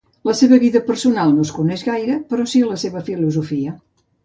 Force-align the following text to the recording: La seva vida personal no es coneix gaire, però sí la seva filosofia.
La 0.27 0.33
seva 0.37 0.57
vida 0.63 0.79
personal 0.87 1.35
no 1.35 1.45
es 1.49 1.51
coneix 1.59 1.85
gaire, 1.91 2.17
però 2.33 2.49
sí 2.55 2.65
la 2.73 2.81
seva 2.87 3.07
filosofia. 3.13 3.79